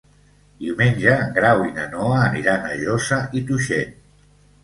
Diumenge 0.61 1.11
en 1.25 1.33
Grau 1.35 1.61
i 1.67 1.75
na 1.75 1.85
Noa 1.91 2.17
aniran 2.21 2.65
a 2.71 2.79
Josa 2.85 3.19
i 3.41 3.43
Tuixén. 3.51 3.93